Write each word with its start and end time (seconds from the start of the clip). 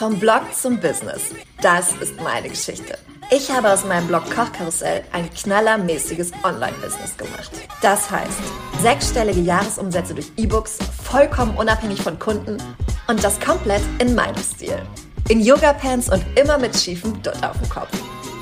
Vom 0.00 0.18
Blog 0.18 0.44
zum 0.58 0.80
Business. 0.80 1.24
Das 1.60 1.92
ist 2.00 2.18
meine 2.22 2.48
Geschichte. 2.48 2.96
Ich 3.30 3.50
habe 3.50 3.70
aus 3.70 3.84
meinem 3.84 4.06
Blog 4.06 4.24
Kochkarussell 4.34 5.04
ein 5.12 5.28
knallermäßiges 5.28 6.32
Online-Business 6.42 7.18
gemacht. 7.18 7.50
Das 7.82 8.10
heißt, 8.10 8.40
sechsstellige 8.80 9.42
Jahresumsätze 9.42 10.14
durch 10.14 10.32
E-Books, 10.38 10.78
vollkommen 11.04 11.54
unabhängig 11.54 12.00
von 12.00 12.18
Kunden 12.18 12.56
und 13.08 13.22
das 13.22 13.38
komplett 13.40 13.82
in 13.98 14.14
meinem 14.14 14.42
Stil. 14.42 14.80
In 15.28 15.42
Yoga-Pants 15.42 16.10
und 16.10 16.24
immer 16.34 16.56
mit 16.56 16.74
schiefem 16.74 17.22
Dutt 17.22 17.44
auf 17.44 17.58
dem 17.58 17.68
Kopf. 17.68 17.90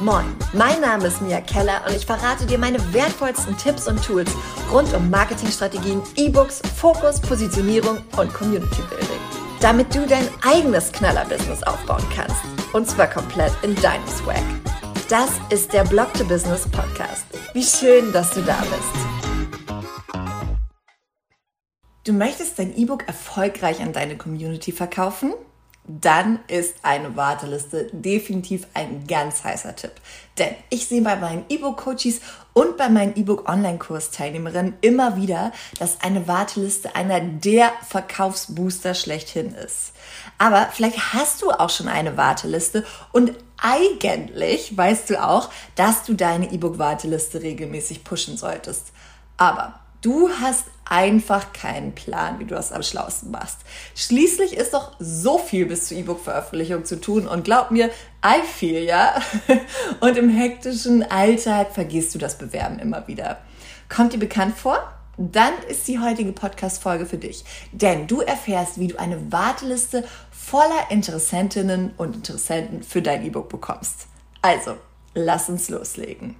Moin, 0.01 0.27
mein 0.53 0.81
Name 0.81 1.09
ist 1.09 1.21
Mia 1.23 1.41
Keller 1.41 1.83
und 1.89 1.97
ich 1.97 2.07
verrate 2.07 2.47
dir 2.47 2.59
meine 2.59 2.79
wertvollsten 2.95 3.59
Tipps 3.59 3.89
und 3.89 4.01
Tools 4.05 4.31
rund 4.71 4.95
um 4.95 5.11
Marketingstrategien, 5.11 6.03
E-Books, 6.15 6.63
Fokus, 6.77 7.19
Positionierung 7.19 7.99
und 8.17 8.33
Community 8.33 8.83
Building. 8.89 9.18
Damit 9.61 9.93
du 9.93 10.07
dein 10.07 10.29
eigenes 10.47 10.93
Knaller-Business 10.93 11.65
aufbauen 11.65 12.05
kannst. 12.15 12.37
Und 12.73 12.89
zwar 12.89 13.09
komplett 13.09 13.53
in 13.63 13.75
deinem 13.77 14.07
Swag. 14.07 14.43
Das 15.09 15.31
ist 15.51 15.73
der 15.73 15.83
Blog 15.83 16.15
to 16.15 16.25
Business 16.25 16.69
Podcast. 16.69 17.27
Wie 17.55 17.65
schön, 17.65 18.13
dass 18.13 18.31
du 18.35 18.43
da 18.43 18.57
bist. 18.61 19.09
Du 22.05 22.13
möchtest 22.13 22.59
dein 22.59 22.77
E-Book 22.77 23.09
erfolgreich 23.09 23.81
an 23.81 23.93
deine 23.93 24.17
Community 24.17 24.71
verkaufen? 24.71 25.35
Dann 25.89 26.41
ist 26.49 26.77
eine 26.83 27.17
Warteliste 27.17 27.89
definitiv 27.93 28.67
ein 28.75 29.07
ganz 29.07 29.43
heißer 29.43 29.75
Tipp. 29.75 29.93
Denn 30.37 30.55
ich 30.69 30.87
sehe 30.87 31.01
bei 31.01 31.17
meinen 31.17 31.47
E-Book-Coaches 31.49 32.21
und 32.53 32.77
bei 32.77 32.91
meinen 32.91 33.17
E-Book-Online-Kurs-Teilnehmerinnen 33.17 34.75
immer 34.83 35.17
wieder, 35.17 35.51
dass 35.79 36.03
eine 36.03 36.29
Warteliste 36.29 36.95
einer 36.95 37.21
der 37.21 37.73
Verkaufsbooster 37.89 38.95
schlechthin 38.95 39.55
ist. 39.55 39.93
Aber 40.37 40.69
vielleicht 40.71 41.15
hast 41.15 41.41
du 41.41 41.51
auch 41.51 41.71
schon 41.71 41.89
eine 41.89 42.19
Warteliste 42.19 42.85
und 43.13 43.33
eigentlich 43.57 44.77
weißt 44.77 45.11
du 45.11 45.25
auch, 45.25 45.51
dass 45.75 46.05
du 46.05 46.15
deine 46.15 46.53
E-Book-Warteliste 46.53 47.43
regelmäßig 47.43 48.05
pushen 48.05 48.37
solltest. 48.37 48.93
Aber 49.39 49.81
Du 50.01 50.29
hast 50.29 50.65
einfach 50.85 51.53
keinen 51.53 51.93
Plan, 51.93 52.39
wie 52.39 52.45
du 52.45 52.55
das 52.55 52.71
am 52.71 52.83
schlausten 52.85 53.33
machst. 53.33 53.59
Schließlich 53.97 54.57
ist 54.57 54.73
doch 54.73 54.93
so 55.01 55.39
viel 55.39 55.67
bis 55.67 55.89
zur 55.89 55.97
E-Book-Veröffentlichung 55.97 56.85
zu 56.85 57.01
tun 57.01 57.27
und 57.27 57.43
glaub 57.43 57.73
mir, 57.73 57.91
I 58.25 58.43
feel 58.45 58.85
ja. 58.85 59.21
Und 60.01 60.17
im 60.17 60.29
hektischen 60.29 61.03
Alltag 61.11 61.73
vergisst 61.73 62.15
du 62.15 62.19
das 62.19 62.39
Bewerben 62.39 62.79
immer 62.79 63.09
wieder. 63.09 63.39
Kommt 63.89 64.13
dir 64.13 64.19
bekannt 64.19 64.57
vor? 64.57 64.79
Dann 65.17 65.53
ist 65.69 65.89
die 65.89 65.99
heutige 65.99 66.31
Podcast-Folge 66.31 67.05
für 67.05 67.19
dich. 67.19 67.45
Denn 67.73 68.07
du 68.07 68.21
erfährst, 68.21 68.79
wie 68.79 68.87
du 68.87 69.01
eine 69.01 69.33
Warteliste 69.33 70.05
voller 70.31 70.91
Interessentinnen 70.91 71.93
und 71.97 72.15
Interessenten 72.15 72.85
für 72.85 73.03
dein 73.03 73.25
E-Book 73.25 73.49
bekommst. 73.49 74.07
Also, 74.43 74.77
lass 75.15 75.49
uns 75.49 75.69
loslegen. 75.69 76.37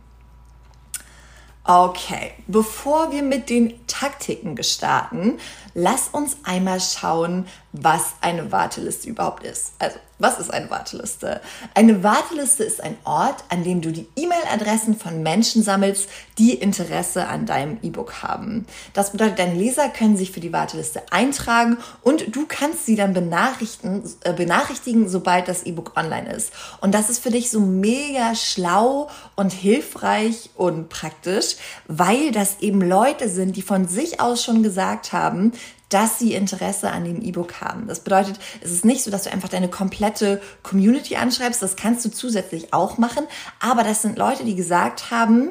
Okay, 1.71 2.33
bevor 2.47 3.13
wir 3.13 3.23
mit 3.23 3.51
den 3.51 3.87
Taktiken 3.87 4.57
gestarten, 4.57 5.39
lass 5.75 6.09
uns 6.09 6.39
einmal 6.43 6.81
schauen, 6.81 7.47
was 7.73 8.15
eine 8.21 8.51
Warteliste 8.51 9.09
überhaupt 9.09 9.45
ist. 9.45 9.73
Also, 9.79 9.99
was 10.21 10.41
ist 10.41 10.53
eine 10.53 10.69
Warteliste? 10.69 11.41
Eine 11.75 12.03
Warteliste 12.03 12.65
ist 12.65 12.83
ein 12.83 12.97
Ort, 13.05 13.45
an 13.51 13.63
dem 13.63 13.81
du 13.81 13.93
die 13.93 14.09
E-Mail-Adressen 14.17 14.99
von 14.99 15.23
Menschen 15.23 15.63
sammelst, 15.63 16.09
die 16.39 16.55
Interesse 16.55 17.29
an 17.29 17.47
deinem 17.47 17.79
E-Book 17.83 18.23
haben. 18.23 18.67
Das 18.95 19.13
bedeutet, 19.13 19.39
deine 19.39 19.55
Leser 19.55 19.89
können 19.91 20.17
sich 20.17 20.33
für 20.33 20.41
die 20.41 20.53
Warteliste 20.53 21.03
eintragen 21.13 21.77
und 22.03 22.35
du 22.35 22.47
kannst 22.49 22.87
sie 22.87 22.97
dann 22.97 23.13
benachrichtigen, 23.13 24.03
äh, 24.25 24.33
benachrichtigen 24.33 25.09
sobald 25.09 25.47
das 25.47 25.63
E-Book 25.63 25.93
online 25.97 26.33
ist. 26.33 26.53
Und 26.81 26.95
das 26.95 27.11
ist 27.11 27.23
für 27.23 27.31
dich 27.31 27.51
so 27.51 27.61
mega 27.61 28.35
schlau 28.35 29.09
und 29.37 29.53
hilfreich 29.53 30.51
und 30.57 30.89
praktisch, 30.89 31.57
weil 31.87 32.33
das 32.33 32.59
eben 32.59 32.81
Leute 32.81 33.29
sind, 33.29 33.57
die 33.57 33.63
von 33.63 33.87
sich 33.87 34.21
aus 34.21 34.43
schon 34.43 34.65
gesagt 34.65 35.13
haben, 35.13 35.53
dass 35.89 36.19
sie 36.19 36.35
Interesse 36.35 36.91
an 36.91 37.05
dem 37.05 37.23
E-Book 37.23 37.61
haben. 37.61 37.87
Das 37.87 38.01
bedeutet, 38.01 38.39
es 38.61 38.71
ist 38.71 38.85
nicht 38.85 39.03
so, 39.03 39.11
dass 39.11 39.25
du 39.25 39.33
einfach 39.33 39.49
deine 39.49 39.69
komplette 39.69 40.41
Community 40.63 41.17
anschreibst. 41.17 41.63
Das 41.63 41.77
kannst 41.77 42.05
du 42.05 42.11
zusätzlich 42.11 42.73
auch 42.73 42.99
machen. 42.99 43.27
Aber 43.61 43.83
das 43.83 44.03
sind 44.03 44.19
Leute, 44.19 44.45
die 44.45 44.55
gesagt 44.55 45.11
haben, 45.11 45.51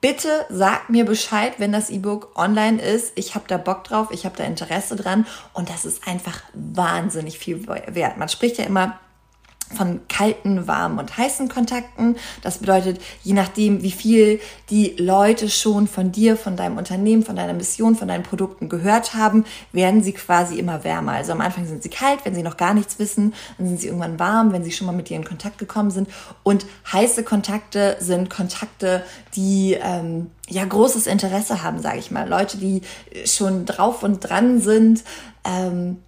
Bitte 0.00 0.46
sag 0.48 0.90
mir 0.90 1.04
Bescheid, 1.04 1.54
wenn 1.58 1.72
das 1.72 1.90
E-Book 1.90 2.30
online 2.36 2.80
ist. 2.80 3.10
Ich 3.16 3.34
habe 3.34 3.46
da 3.48 3.56
Bock 3.56 3.82
drauf, 3.82 4.08
ich 4.12 4.24
habe 4.26 4.36
da 4.36 4.44
Interesse 4.44 4.94
dran 4.94 5.26
und 5.54 5.70
das 5.70 5.84
ist 5.84 6.06
einfach 6.06 6.40
wahnsinnig 6.54 7.36
viel 7.36 7.66
wert. 7.66 8.16
Man 8.16 8.28
spricht 8.28 8.58
ja 8.58 8.64
immer 8.64 9.00
von 9.74 10.00
kalten, 10.08 10.66
warmen 10.66 10.98
und 10.98 11.16
heißen 11.16 11.48
Kontakten. 11.48 12.16
Das 12.42 12.58
bedeutet, 12.58 13.00
je 13.22 13.34
nachdem, 13.34 13.82
wie 13.82 13.90
viel 13.90 14.40
die 14.70 14.94
Leute 14.98 15.48
schon 15.48 15.86
von 15.86 16.12
dir, 16.12 16.36
von 16.36 16.56
deinem 16.56 16.76
Unternehmen, 16.78 17.22
von 17.22 17.36
deiner 17.36 17.52
Mission, 17.52 17.94
von 17.96 18.08
deinen 18.08 18.22
Produkten 18.22 18.68
gehört 18.68 19.14
haben, 19.14 19.44
werden 19.72 20.02
sie 20.02 20.12
quasi 20.12 20.58
immer 20.58 20.84
wärmer. 20.84 21.12
Also 21.12 21.32
am 21.32 21.40
Anfang 21.40 21.66
sind 21.66 21.82
sie 21.82 21.90
kalt, 21.90 22.20
wenn 22.24 22.34
sie 22.34 22.42
noch 22.42 22.56
gar 22.56 22.74
nichts 22.74 22.98
wissen, 22.98 23.34
dann 23.58 23.68
sind 23.68 23.80
sie 23.80 23.88
irgendwann 23.88 24.18
warm, 24.18 24.52
wenn 24.52 24.64
sie 24.64 24.72
schon 24.72 24.86
mal 24.86 24.92
mit 24.92 25.08
dir 25.08 25.16
in 25.16 25.24
Kontakt 25.24 25.58
gekommen 25.58 25.90
sind. 25.90 26.08
Und 26.42 26.66
heiße 26.92 27.22
Kontakte 27.22 27.96
sind 28.00 28.30
Kontakte, 28.30 29.02
die 29.34 29.76
ähm, 29.80 30.30
ja 30.48 30.64
großes 30.64 31.06
Interesse 31.06 31.62
haben, 31.62 31.80
sage 31.80 31.98
ich 31.98 32.10
mal. 32.10 32.28
Leute, 32.28 32.58
die 32.58 32.82
schon 33.24 33.66
drauf 33.66 34.02
und 34.02 34.20
dran 34.20 34.60
sind. 34.60 35.04
Ähm, 35.44 35.98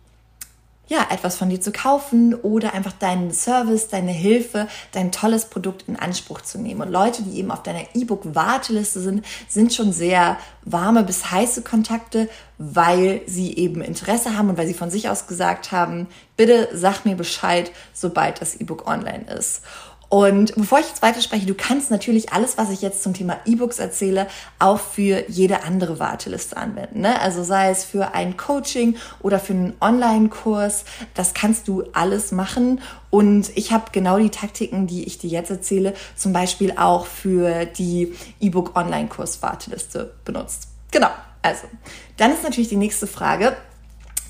ja, 0.90 1.06
etwas 1.08 1.36
von 1.36 1.48
dir 1.48 1.60
zu 1.60 1.70
kaufen 1.70 2.34
oder 2.34 2.74
einfach 2.74 2.92
deinen 2.92 3.30
Service, 3.30 3.86
deine 3.86 4.10
Hilfe, 4.10 4.66
dein 4.90 5.12
tolles 5.12 5.44
Produkt 5.44 5.84
in 5.86 5.94
Anspruch 5.94 6.40
zu 6.40 6.58
nehmen. 6.58 6.80
Und 6.80 6.90
Leute, 6.90 7.22
die 7.22 7.38
eben 7.38 7.52
auf 7.52 7.62
deiner 7.62 7.84
E-Book-Warteliste 7.94 8.98
sind, 8.98 9.24
sind 9.48 9.72
schon 9.72 9.92
sehr 9.92 10.36
warme 10.64 11.04
bis 11.04 11.30
heiße 11.30 11.62
Kontakte, 11.62 12.28
weil 12.58 13.22
sie 13.26 13.56
eben 13.56 13.82
Interesse 13.82 14.36
haben 14.36 14.50
und 14.50 14.58
weil 14.58 14.66
sie 14.66 14.74
von 14.74 14.90
sich 14.90 15.08
aus 15.08 15.28
gesagt 15.28 15.70
haben, 15.70 16.08
bitte 16.36 16.68
sag 16.72 17.04
mir 17.04 17.14
Bescheid, 17.14 17.70
sobald 17.94 18.40
das 18.40 18.56
E-Book 18.56 18.88
online 18.88 19.26
ist. 19.38 19.62
Und 20.10 20.56
bevor 20.56 20.80
ich 20.80 20.88
jetzt 20.88 21.02
weiterspreche, 21.02 21.46
du 21.46 21.54
kannst 21.54 21.92
natürlich 21.92 22.32
alles, 22.32 22.58
was 22.58 22.70
ich 22.70 22.82
jetzt 22.82 23.04
zum 23.04 23.14
Thema 23.14 23.38
E-Books 23.44 23.78
erzähle, 23.78 24.26
auch 24.58 24.80
für 24.80 25.30
jede 25.30 25.62
andere 25.62 26.00
Warteliste 26.00 26.56
anwenden. 26.56 27.02
Ne? 27.02 27.20
Also 27.20 27.44
sei 27.44 27.70
es 27.70 27.84
für 27.84 28.12
ein 28.12 28.36
Coaching 28.36 28.96
oder 29.20 29.38
für 29.38 29.52
einen 29.52 29.74
Online-Kurs, 29.80 30.84
das 31.14 31.32
kannst 31.32 31.68
du 31.68 31.84
alles 31.92 32.32
machen. 32.32 32.80
Und 33.10 33.56
ich 33.56 33.70
habe 33.70 33.84
genau 33.92 34.18
die 34.18 34.30
Taktiken, 34.30 34.88
die 34.88 35.04
ich 35.04 35.18
dir 35.18 35.30
jetzt 35.30 35.50
erzähle, 35.50 35.94
zum 36.16 36.32
Beispiel 36.32 36.72
auch 36.76 37.06
für 37.06 37.64
die 37.64 38.12
E-Book-Online-Kurs-Warteliste 38.40 40.12
benutzt. 40.24 40.66
Genau. 40.90 41.10
Also, 41.42 41.68
dann 42.16 42.32
ist 42.32 42.42
natürlich 42.42 42.68
die 42.68 42.76
nächste 42.76 43.06
Frage, 43.06 43.56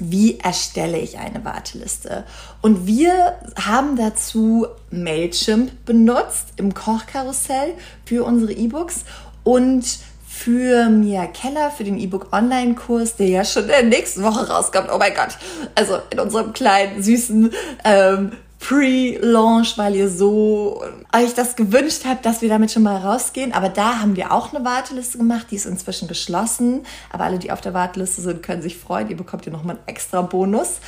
wie 0.01 0.39
erstelle 0.39 0.99
ich 0.99 1.19
eine 1.19 1.45
Warteliste? 1.45 2.25
Und 2.63 2.87
wir 2.87 3.37
haben 3.57 3.97
dazu 3.97 4.67
Mailchimp 4.91 5.85
benutzt 5.85 6.49
im 6.57 6.75
Kochkarussell 6.75 7.75
für 8.05 8.25
unsere 8.25 8.53
E-Books 8.53 9.05
und 9.45 9.85
für 10.27 10.89
Mia 10.89 11.27
Keller, 11.27 11.71
für 11.71 11.85
den 11.85 11.99
E-Book 11.99 12.29
Online-Kurs, 12.33 13.17
der 13.17 13.29
ja 13.29 13.45
schon 13.45 13.65
in 13.65 13.69
der 13.69 13.83
nächsten 13.83 14.23
Woche 14.23 14.49
rauskommt. 14.49 14.89
Oh 14.93 14.97
mein 14.99 15.15
Gott. 15.15 15.37
Also 15.75 15.99
in 16.11 16.19
unserem 16.19 16.55
kleinen, 16.55 17.03
süßen 17.03 17.53
ähm, 17.85 18.33
Pre-Launch, 18.61 19.79
weil 19.79 19.97
ihr 19.97 20.11
so 20.11 20.83
euch 21.15 21.35
das 21.35 21.57
gewünscht 21.57 22.03
habt, 22.07 22.27
dass 22.27 22.43
wir 22.43 22.49
damit 22.49 22.71
schon 22.71 22.83
mal 22.83 22.97
rausgehen. 22.99 23.53
Aber 23.53 23.71
da 23.71 24.01
haben 24.01 24.17
wir 24.17 24.33
auch 24.33 24.55
eine 24.55 24.65
Warteliste 24.65 25.19
gemacht, 25.19 25.47
die 25.51 25.57
ist 25.57 25.67
inzwischen 25.67 26.09
geschlossen. 26.09 26.83
Aber 27.11 27.25
alle, 27.25 27.39
die 27.39 27.51
auf 27.51 27.61
der 27.61 27.75
Warteliste 27.75 28.21
sind, 28.21 28.43
können 28.43 28.63
sich 28.63 28.77
freuen. 28.77 29.09
Ihr 29.09 29.17
bekommt 29.17 29.45
hier 29.45 29.53
nochmal 29.53 29.77
einen 29.77 29.89
extra 29.89 30.23
Bonus. 30.23 30.79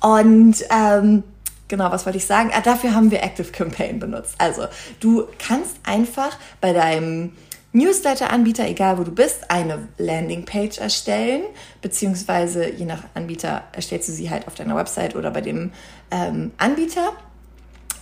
Und 0.00 0.56
ähm, 0.70 1.22
genau, 1.68 1.92
was 1.92 2.06
wollte 2.06 2.18
ich 2.18 2.26
sagen? 2.26 2.50
Ah, 2.54 2.62
dafür 2.62 2.94
haben 2.94 3.10
wir 3.10 3.22
Active 3.22 3.52
Campaign 3.52 4.00
benutzt. 4.00 4.34
Also, 4.38 4.66
du 4.98 5.26
kannst 5.38 5.76
einfach 5.84 6.36
bei 6.60 6.72
deinem 6.72 7.32
Newsletter-Anbieter, 7.72 8.66
egal 8.66 8.98
wo 8.98 9.04
du 9.04 9.12
bist, 9.12 9.50
eine 9.50 9.88
Landingpage 9.98 10.78
erstellen, 10.78 11.42
beziehungsweise 11.82 12.70
je 12.70 12.86
nach 12.86 13.04
Anbieter 13.14 13.64
erstellst 13.72 14.08
du 14.08 14.12
sie 14.12 14.30
halt 14.30 14.46
auf 14.46 14.54
deiner 14.54 14.74
Website 14.74 15.14
oder 15.14 15.30
bei 15.30 15.42
dem 15.42 15.72
ähm, 16.10 16.52
Anbieter. 16.56 17.12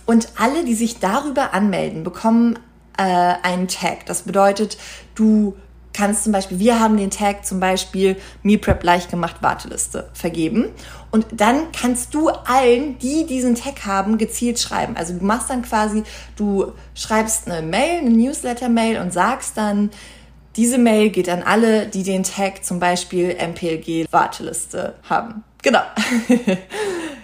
Und 0.05 0.29
alle, 0.37 0.63
die 0.63 0.73
sich 0.73 0.99
darüber 0.99 1.53
anmelden, 1.53 2.03
bekommen 2.05 2.57
äh, 2.97 3.03
einen 3.03 3.67
Tag. 3.67 4.05
Das 4.05 4.23
bedeutet, 4.23 4.77
du 5.15 5.57
kannst 5.97 6.23
zum 6.23 6.31
Beispiel, 6.31 6.59
wir 6.59 6.79
haben 6.79 6.95
den 6.97 7.09
Tag 7.09 7.45
zum 7.45 7.59
Beispiel 7.59 8.17
MePrep 8.43 8.83
leicht 8.83 9.09
gemacht 9.09 9.37
Warteliste 9.41 10.09
vergeben. 10.13 10.65
Und 11.09 11.25
dann 11.31 11.71
kannst 11.71 12.13
du 12.13 12.29
allen, 12.29 12.99
die 12.99 13.25
diesen 13.25 13.55
Tag 13.55 13.85
haben, 13.85 14.17
gezielt 14.17 14.59
schreiben. 14.59 14.95
Also 14.95 15.13
du 15.17 15.25
machst 15.25 15.49
dann 15.49 15.63
quasi, 15.63 16.03
du 16.35 16.73
schreibst 16.93 17.49
eine 17.49 17.65
Mail, 17.65 17.99
eine 17.99 18.11
Newsletter-Mail 18.11 19.01
und 19.01 19.11
sagst 19.11 19.57
dann, 19.57 19.89
diese 20.55 20.77
Mail 20.77 21.09
geht 21.09 21.29
an 21.29 21.43
alle, 21.43 21.87
die 21.87 22.03
den 22.03 22.23
Tag 22.23 22.63
zum 22.63 22.79
Beispiel 22.79 23.35
MPLG 23.35 24.05
Warteliste 24.11 24.95
haben. 25.09 25.43
Genau. 25.63 25.81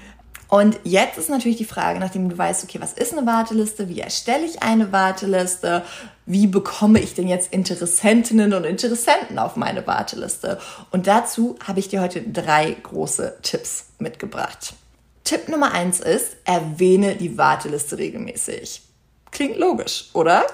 Und 0.53 0.79
jetzt 0.83 1.17
ist 1.17 1.31
natürlich 1.31 1.57
die 1.57 1.65
Frage, 1.65 1.99
nachdem 1.99 2.29
du 2.29 2.37
weißt, 2.37 2.63
okay, 2.63 2.79
was 2.79 2.93
ist 2.93 3.11
eine 3.11 3.25
Warteliste, 3.25 3.89
wie 3.89 4.01
erstelle 4.01 4.45
ich 4.45 4.61
eine 4.61 4.91
Warteliste, 4.91 5.83
wie 6.27 6.45
bekomme 6.45 6.99
ich 6.99 7.15
denn 7.15 7.27
jetzt 7.27 7.51
Interessentinnen 7.51 8.53
und 8.53 8.63
Interessenten 8.63 9.39
auf 9.39 9.55
meine 9.55 9.87
Warteliste? 9.87 10.59
Und 10.91 11.07
dazu 11.07 11.57
habe 11.65 11.79
ich 11.79 11.87
dir 11.87 12.01
heute 12.01 12.21
drei 12.21 12.77
große 12.83 13.39
Tipps 13.41 13.87
mitgebracht. 13.97 14.75
Tipp 15.23 15.49
Nummer 15.49 15.71
eins 15.71 15.99
ist, 15.99 16.37
erwähne 16.45 17.15
die 17.15 17.35
Warteliste 17.35 17.97
regelmäßig. 17.97 18.83
Klingt 19.31 19.57
logisch, 19.57 20.11
oder? 20.13 20.45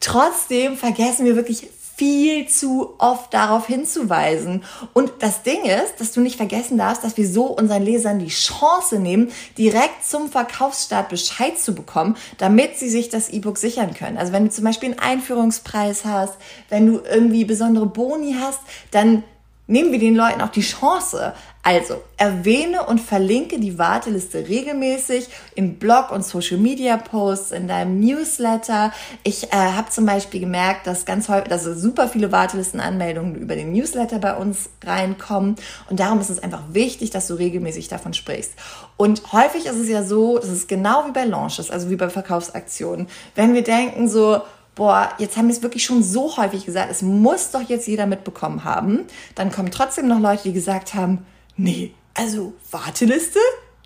Trotzdem 0.00 0.76
vergessen 0.76 1.24
wir 1.24 1.36
wirklich 1.36 1.68
viel 2.00 2.48
zu 2.48 2.94
oft 2.96 3.34
darauf 3.34 3.66
hinzuweisen. 3.66 4.64
Und 4.94 5.12
das 5.18 5.42
Ding 5.42 5.66
ist, 5.66 5.96
dass 5.98 6.12
du 6.12 6.22
nicht 6.22 6.36
vergessen 6.36 6.78
darfst, 6.78 7.04
dass 7.04 7.18
wir 7.18 7.28
so 7.28 7.44
unseren 7.44 7.82
Lesern 7.82 8.18
die 8.18 8.28
Chance 8.28 8.98
nehmen, 8.98 9.30
direkt 9.58 10.06
zum 10.08 10.30
Verkaufsstart 10.30 11.10
Bescheid 11.10 11.58
zu 11.58 11.74
bekommen, 11.74 12.16
damit 12.38 12.78
sie 12.78 12.88
sich 12.88 13.10
das 13.10 13.28
E-Book 13.28 13.58
sichern 13.58 13.92
können. 13.92 14.16
Also 14.16 14.32
wenn 14.32 14.44
du 14.44 14.50
zum 14.50 14.64
Beispiel 14.64 14.92
einen 14.92 14.98
Einführungspreis 14.98 16.06
hast, 16.06 16.38
wenn 16.70 16.86
du 16.86 17.00
irgendwie 17.00 17.44
besondere 17.44 17.84
Boni 17.84 18.34
hast, 18.40 18.60
dann 18.92 19.22
nehmen 19.70 19.92
wir 19.92 19.98
den 19.98 20.16
Leuten 20.16 20.42
auch 20.42 20.50
die 20.50 20.60
Chance. 20.60 21.32
Also 21.62 22.02
erwähne 22.16 22.86
und 22.86 23.00
verlinke 23.00 23.60
die 23.60 23.78
Warteliste 23.78 24.48
regelmäßig 24.48 25.28
in 25.54 25.78
Blog 25.78 26.10
und 26.10 26.24
Social 26.24 26.56
Media 26.56 26.96
Posts, 26.96 27.52
in 27.52 27.68
deinem 27.68 28.00
Newsletter. 28.00 28.92
Ich 29.24 29.52
äh, 29.52 29.56
habe 29.56 29.90
zum 29.90 30.06
Beispiel 30.06 30.40
gemerkt, 30.40 30.86
dass 30.86 31.04
ganz 31.04 31.28
häufig, 31.28 31.48
dass 31.48 31.64
super 31.64 32.08
viele 32.08 32.32
Wartelistenanmeldungen 32.32 33.34
über 33.36 33.56
den 33.56 33.72
Newsletter 33.72 34.18
bei 34.18 34.34
uns 34.34 34.70
reinkommen. 34.82 35.56
Und 35.90 36.00
darum 36.00 36.18
ist 36.20 36.30
es 36.30 36.42
einfach 36.42 36.62
wichtig, 36.70 37.10
dass 37.10 37.26
du 37.26 37.34
regelmäßig 37.34 37.88
davon 37.88 38.14
sprichst. 38.14 38.54
Und 38.96 39.32
häufig 39.32 39.66
ist 39.66 39.76
es 39.76 39.88
ja 39.88 40.02
so, 40.02 40.38
das 40.38 40.48
ist 40.48 40.66
genau 40.66 41.04
wie 41.06 41.12
bei 41.12 41.24
Launches, 41.24 41.70
also 41.70 41.90
wie 41.90 41.96
bei 41.96 42.08
Verkaufsaktionen. 42.08 43.06
Wenn 43.34 43.52
wir 43.52 43.62
denken 43.62 44.08
so, 44.08 44.40
boah, 44.80 45.10
jetzt 45.18 45.36
haben 45.36 45.48
wir 45.48 45.54
es 45.54 45.62
wirklich 45.62 45.84
schon 45.84 46.02
so 46.02 46.38
häufig 46.38 46.64
gesagt, 46.64 46.90
es 46.90 47.02
muss 47.02 47.50
doch 47.50 47.60
jetzt 47.60 47.86
jeder 47.86 48.06
mitbekommen 48.06 48.64
haben. 48.64 49.04
Dann 49.34 49.52
kommen 49.52 49.70
trotzdem 49.70 50.08
noch 50.08 50.20
Leute, 50.20 50.44
die 50.44 50.54
gesagt 50.54 50.94
haben, 50.94 51.26
nee, 51.58 51.92
also 52.14 52.54
Warteliste, 52.70 53.40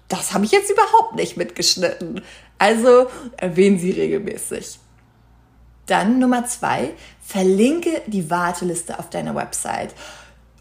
das 0.07 0.33
habe 0.33 0.45
ich 0.45 0.53
jetzt 0.53 0.71
überhaupt 0.71 1.17
nicht 1.17 1.37
mitgeschnitten. 1.37 2.21
Also 2.59 3.09
erwähnen 3.37 3.81
Sie 3.81 3.91
regelmäßig. 3.91 4.79
Dann 5.87 6.21
Nummer 6.21 6.47
zwei, 6.47 6.93
verlinke 7.21 8.03
die 8.07 8.31
Warteliste 8.31 9.01
auf 9.01 9.11
deiner 9.11 9.35
Website. 9.35 9.97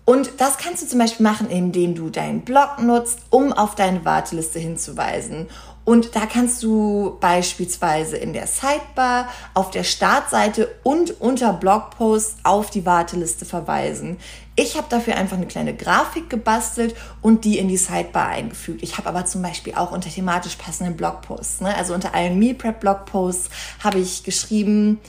Und 0.04 0.42
das 0.42 0.58
kannst 0.58 0.82
du 0.82 0.88
zum 0.88 0.98
Beispiel 0.98 1.26
machen, 1.28 1.48
indem 1.48 1.94
du 1.94 2.10
deinen 2.10 2.42
Blog 2.42 2.80
nutzt, 2.82 3.20
um 3.30 3.54
auf 3.54 3.76
deine 3.76 4.04
Warteliste 4.04 4.58
hinzuweisen. 4.58 5.48
Und 5.86 6.16
da 6.16 6.26
kannst 6.26 6.64
du 6.64 7.18
beispielsweise 7.20 8.16
in 8.16 8.32
der 8.32 8.48
Sidebar, 8.48 9.28
auf 9.54 9.70
der 9.70 9.84
Startseite 9.84 10.74
und 10.84 11.20
unter 11.20 11.52
Blogposts 11.54 12.38
auf 12.44 12.70
die 12.70 12.86
Warteliste 12.86 13.46
verweisen. 13.46 14.18
Ich 14.56 14.78
habe 14.78 14.88
dafür 14.90 15.16
einfach 15.16 15.36
eine 15.36 15.48
kleine 15.48 15.76
Grafik 15.76 16.30
gebastelt 16.30 16.96
und 17.22 17.44
die 17.44 17.58
in 17.58 17.68
die 17.68 17.78
Sidebar 17.78 18.28
eingefügt. 18.28 18.84
Ich 18.84 18.98
habe 18.98 19.10
aber 19.10 19.26
zum 19.26 19.42
Beispiel 19.42 19.74
auch 19.74 19.92
unter 19.92 20.10
thematisch 20.10 20.56
passenden 20.56 20.96
Blogposts, 20.96 21.62
ne? 21.62 21.76
also 21.76 21.94
unter 21.94 22.14
allen 22.14 22.40
Meal 22.40 22.54
Prep 22.54 22.80
Blogposts 22.80 23.50
habe 23.84 24.00
ich 24.00 24.24
geschrieben, 24.24 25.00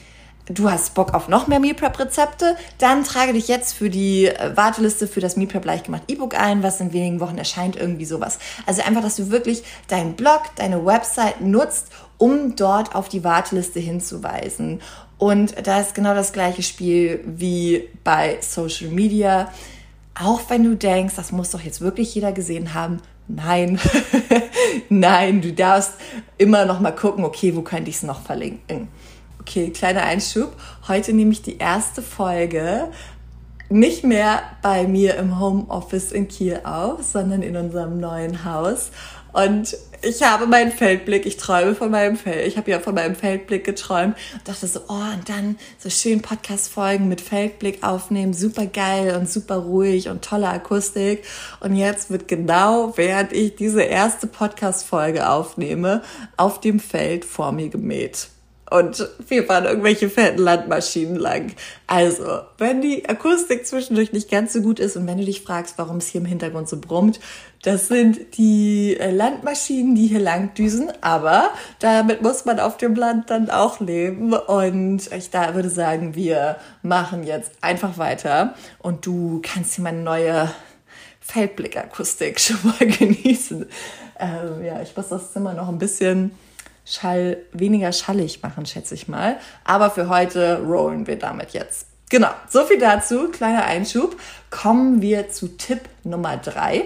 du 0.47 0.71
hast 0.71 0.95
Bock 0.95 1.15
auf 1.15 1.29
noch 1.29 1.47
mehr 1.47 1.61
Meal 1.61 1.75
Prep 1.75 1.99
Rezepte, 1.99 2.57
dann 2.79 3.05
trage 3.05 3.33
dich 3.33 3.49
jetzt 3.49 3.75
für 3.75 3.91
die 3.91 4.27
äh, 4.27 4.57
Warteliste 4.57 5.07
für 5.07 5.21
das 5.21 5.37
Meal 5.37 5.49
Prep 5.49 5.65
leicht 5.65 5.87
gemacht 5.87 6.03
E-Book 6.09 6.39
ein, 6.39 6.63
was 6.63 6.81
in 6.81 6.93
wenigen 6.93 7.21
Wochen 7.21 7.39
erscheint, 7.39 7.77
irgendwie 7.77 8.05
sowas. 8.05 8.39
Also 8.67 8.83
einfach, 8.83 9.03
dass 9.03 9.17
du 9.17 9.31
wirklich 9.31 9.63
deinen 9.89 10.15
Blog, 10.15 10.43
deine 10.57 10.85
Website 10.85 11.41
nutzt, 11.41 11.89
um 12.19 12.57
dort 12.57 12.95
auf 12.95 13.09
die 13.09 13.25
Warteliste 13.25 13.81
hinzuweisen. 13.81 14.81
Und 15.19 15.67
da 15.67 15.81
ist 15.81 15.95
genau 15.95 16.15
das 16.15 16.33
gleiche 16.33 16.63
Spiel 16.63 17.21
wie 17.25 17.89
bei 18.03 18.39
Social 18.41 18.91
Media. 18.91 19.51
Auch 20.15 20.43
wenn 20.49 20.65
du 20.65 20.77
denkst, 20.77 21.15
das 21.17 21.33
muss 21.33 21.51
doch 21.51 21.61
jetzt 21.61 21.81
wirklich 21.81 22.15
jeder 22.15 22.33
gesehen 22.33 22.75
haben, 22.75 23.01
Nein, 23.27 23.81
nein, 24.91 25.41
du 25.41 25.53
darfst 25.53 25.93
immer 26.37 26.67
noch 26.67 26.81
mal 26.81 26.95
gucken, 26.95 27.25
okay, 27.25 27.57
wo 27.57 27.63
könnte 27.63 27.89
ich 27.89 27.97
es 27.97 28.03
noch 28.03 28.21
verlinken? 28.21 28.89
Okay, 29.47 29.69
kleiner 29.71 30.03
Einschub. 30.05 30.53
Heute 30.89 31.13
nehme 31.13 31.33
ich 31.33 31.43
die 31.43 31.59
erste 31.59 32.01
Folge 32.01 32.89
nicht 33.69 34.03
mehr 34.03 34.43
bei 34.63 34.87
mir 34.87 35.17
im 35.17 35.39
Homeoffice 35.39 36.13
in 36.13 36.29
Kiel 36.29 36.61
auf, 36.65 37.03
sondern 37.03 37.43
in 37.43 37.55
unserem 37.55 38.01
neuen 38.01 38.47
Haus. 38.47 38.91
Und 39.35 39.77
ich 40.01 40.23
habe 40.23 40.47
meinen 40.47 40.73
Feldblick, 40.73 41.27
ich 41.27 41.37
träume 41.37 41.75
von 41.75 41.91
meinem 41.91 42.17
Feld. 42.17 42.47
Ich 42.47 42.57
habe 42.57 42.71
ja 42.71 42.81
von 42.81 42.95
meinem 42.95 43.17
Feldblick 43.17 43.65
geträumt 43.65 44.17
und 44.33 44.49
dachte 44.49 44.67
so, 44.67 44.81
oh, 44.89 45.13
und 45.15 45.29
dann 45.29 45.57
so 45.79 45.91
schön 45.91 46.23
Podcast-Folgen 46.23 47.07
mit 47.07 47.21
Feldblick 47.21 47.85
aufnehmen, 47.85 48.33
super 48.33 48.65
geil 48.65 49.15
und 49.15 49.29
super 49.29 49.57
ruhig 49.57 50.09
und 50.09 50.25
tolle 50.25 50.49
Akustik. 50.49 51.23
Und 51.61 51.77
jetzt 51.77 52.11
wird 52.11 52.29
genau, 52.29 52.97
während 52.97 53.35
ich 53.35 53.57
diese 53.57 53.83
erste 53.83 54.27
Podcast-Folge 54.27 55.29
aufnehme, 55.29 56.03
auf 56.39 56.61
dem 56.61 56.81
Feld 56.81 57.27
vor 57.27 57.53
mir 57.53 57.69
gemäht 57.69 58.29
und 58.71 59.09
wir 59.29 59.45
fahren 59.45 59.65
irgendwelche 59.65 60.09
fetten 60.09 60.41
Landmaschinen 60.41 61.17
lang. 61.17 61.53
Also, 61.87 62.41
wenn 62.59 62.81
die 62.81 63.09
Akustik 63.09 63.67
zwischendurch 63.67 64.13
nicht 64.13 64.31
ganz 64.31 64.53
so 64.53 64.63
gut 64.63 64.81
ist 64.81 64.97
und 64.97 65.07
wenn 65.07 65.19
du 65.19 65.25
dich 65.25 65.43
fragst, 65.43 65.77
warum 65.77 65.99
es 65.99 66.09
hier 66.09 66.21
im 66.21 66.27
Hintergrund 66.27 66.69
so 66.69 66.81
brummt, 66.81 67.21
das 67.63 67.89
sind 67.89 68.37
die 68.37 68.97
äh, 68.99 69.11
Landmaschinen, 69.11 69.95
die 69.95 70.07
hier 70.07 70.21
lang 70.21 70.55
düsen, 70.55 70.93
aber 71.03 71.51
damit 71.79 72.23
muss 72.23 72.45
man 72.45 72.59
auf 72.59 72.77
dem 72.77 72.95
Land 72.95 73.31
dann 73.31 73.51
auch 73.51 73.81
leben 73.81 74.33
und 74.33 75.11
ich 75.13 75.31
da 75.31 75.55
würde 75.55 75.71
sagen, 75.71 76.15
wir 76.15 76.57
machen 76.83 77.25
jetzt 77.25 77.53
einfach 77.61 77.99
weiter 77.99 78.55
und 78.81 79.07
du 79.07 79.41
kannst 79.43 79.75
hier 79.75 79.85
meine 79.85 80.03
neue 80.03 80.51
Feldblickakustik 81.21 82.39
schon 82.41 82.59
mal 82.65 82.87
genießen. 82.87 83.67
Ähm, 84.19 84.65
ja, 84.65 84.83
ich 84.83 84.97
muss 84.97 85.09
das 85.09 85.33
Zimmer 85.33 85.55
noch 85.55 85.69
ein 85.69 85.79
bisschen 85.79 86.33
Schall, 86.85 87.39
weniger 87.53 87.93
schallig 87.93 88.43
machen, 88.43 88.67
schätze 88.67 88.95
ich 88.95 89.09
mal. 89.09 89.39
Aber 89.65 89.91
für 89.91 90.09
heute 90.09 90.63
rollen 90.63 91.07
wir 91.07 91.19
damit 91.19 91.53
jetzt. 91.53 91.87
Genau, 92.11 92.31
so 92.49 92.65
viel 92.65 92.79
dazu, 92.79 93.29
kleiner 93.31 93.65
Einschub. 93.65 94.21
Kommen 94.51 95.01
wir 95.01 95.31
zu 95.31 95.57
Tipp 95.57 95.81
Nummer 96.05 96.37
drei. 96.37 96.85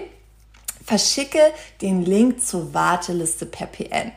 Verschicke 0.85 1.39
den 1.81 2.03
Link 2.03 2.41
zur 2.41 2.73
Warteliste 2.73 3.45
per 3.45 3.67
PN. 3.67 4.11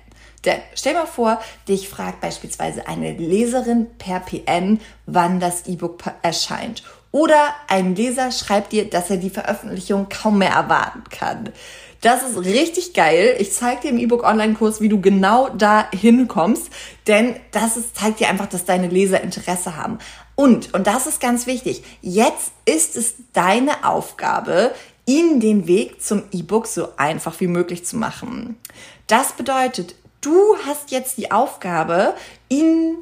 Denn 0.44 0.61
stell 0.75 0.94
mal 0.94 1.06
vor, 1.06 1.40
dich 1.69 1.88
fragt 1.88 2.20
beispielsweise 2.20 2.89
eine 2.89 3.12
Leserin 3.12 3.86
per 3.98 4.20
PN, 4.20 4.81
wann 5.06 5.39
das 5.39 5.67
E-Book 5.67 6.03
erscheint. 6.22 6.82
Oder 7.12 7.55
ein 7.69 7.94
Leser 7.94 8.32
schreibt 8.32 8.72
dir, 8.72 8.89
dass 8.89 9.10
er 9.10 9.19
die 9.19 9.31
Veröffentlichung 9.31 10.08
kaum 10.08 10.39
mehr 10.39 10.53
erwarten 10.53 11.05
kann. 11.10 11.51
Das 12.03 12.25
ist 12.25 12.37
richtig 12.44 12.94
geil. 12.94 13.37
Ich 13.39 13.53
zeige 13.53 13.82
dir 13.82 13.91
im 13.91 13.99
E-Book 13.99 14.25
Online-Kurs, 14.25 14.81
wie 14.81 14.89
du 14.89 15.01
genau 15.01 15.49
da 15.51 15.89
hinkommst, 15.93 16.69
denn 17.06 17.37
das 17.53 17.77
ist, 17.77 17.97
zeigt 17.97 18.19
dir 18.19 18.29
einfach, 18.29 18.49
dass 18.49 18.65
deine 18.65 18.89
Leser 18.89 19.21
Interesse 19.21 19.77
haben. 19.77 19.99
Und, 20.35 20.75
und 20.75 20.89
das 20.89 21.06
ist 21.06 21.21
ganz 21.21 21.47
wichtig, 21.47 21.85
jetzt 22.01 22.53
ist 22.65 22.97
es 22.97 23.15
deine 23.32 23.85
Aufgabe, 23.85 24.75
ihnen 25.06 25.39
den 25.39 25.69
Weg 25.69 26.03
zum 26.03 26.25
E-Book 26.32 26.67
so 26.67 26.89
einfach 26.97 27.39
wie 27.39 27.47
möglich 27.47 27.85
zu 27.85 27.97
machen. 27.97 28.56
Das 29.06 29.35
bedeutet, 29.35 29.94
du 30.23 30.56
hast 30.67 30.91
jetzt 30.91 31.19
die 31.19 31.31
Aufgabe, 31.31 32.15
ihnen 32.49 32.97